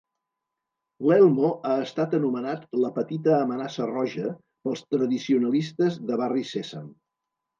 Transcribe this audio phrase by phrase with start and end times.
[1.09, 4.31] L'Elmo ha estat anomenat la "petita amenaça roja"
[4.67, 6.89] pels tradicionalistes de Barri Sèsam.